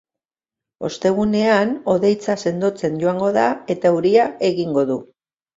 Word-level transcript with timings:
Ostegunean, 0.87 1.75
hodeitza 1.93 2.37
sendotzen 2.47 2.97
joango 3.05 3.29
da, 3.39 3.47
eta 3.75 3.93
euria 3.95 4.29
egingo 4.53 4.89
du. 4.93 4.99